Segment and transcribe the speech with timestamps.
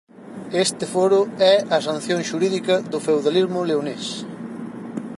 [0.65, 1.21] Este Foro
[1.53, 4.05] é a sanción xurídica do feudalismo leonés.